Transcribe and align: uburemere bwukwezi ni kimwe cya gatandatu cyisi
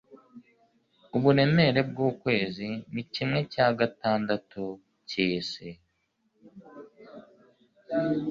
uburemere 1.15 1.79
bwukwezi 1.89 2.67
ni 2.93 3.03
kimwe 3.13 3.39
cya 3.53 3.67
gatandatu 3.79 4.63
cyisi 5.09 5.67